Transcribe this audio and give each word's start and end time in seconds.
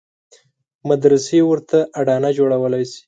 مدرسې 0.89 1.39
ورته 1.49 1.77
اډانه 1.99 2.29
جوړولای 2.37 2.83
شي. 2.91 2.99